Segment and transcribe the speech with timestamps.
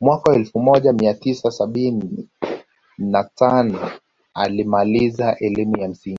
[0.00, 2.28] Mwaka elfu moja mia tisa sabini
[2.98, 3.90] na tano
[4.34, 6.08] alimaliza elimu ya msingi